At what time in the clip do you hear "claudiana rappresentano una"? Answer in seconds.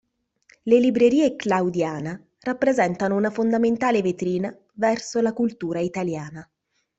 1.35-3.29